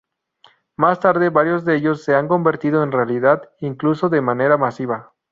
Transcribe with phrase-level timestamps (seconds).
[0.77, 5.13] Más tarde varios de ellos se han convertido en realidad, incluso de manera masiva.